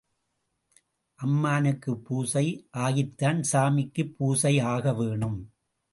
[1.19, 2.67] அம்மனுக்குப் பூஜை
[2.71, 5.39] ஆகித்தான் சாமிக்குப் பூஜை ஆகவேணும்.